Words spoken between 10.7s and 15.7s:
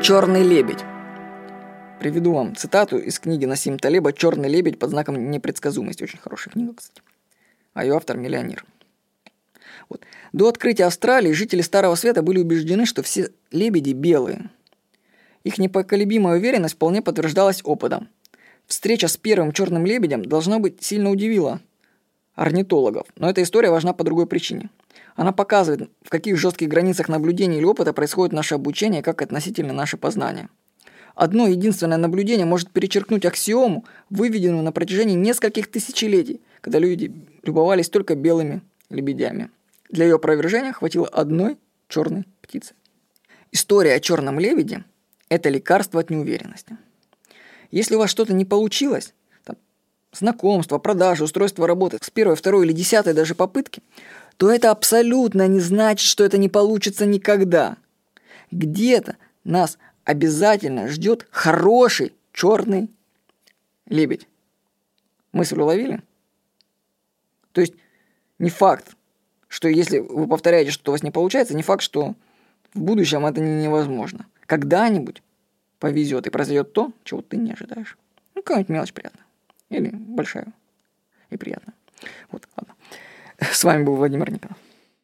Австралии жители Старого Света были убеждены, что все лебеди белые. Их